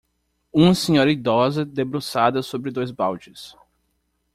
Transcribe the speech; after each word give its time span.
Uma 0.51 0.73
senhora 0.73 1.11
idosa 1.11 1.63
debruçada 1.63 2.41
sobre 2.41 2.71
dois 2.71 2.89
baldes. 2.89 3.55